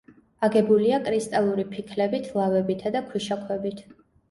[0.45, 3.89] აგებულია კრისტალური ფიქლებით, ლავებითა და ქვიშაქვებით.